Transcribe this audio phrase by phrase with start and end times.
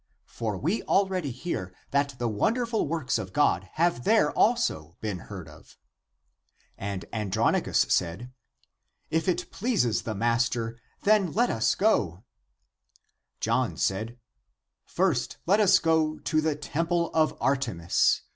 [0.25, 5.47] For we already hear that the wonderful works of God have there also been heard
[5.47, 5.77] of."
[6.75, 8.21] And Andronicus said.
[8.21, 12.23] ACTS OF JOHN 149" If it pleases the master, then let us go!"
[13.41, 14.17] John said,"
[14.97, 18.23] First let us go to the temple of Artemis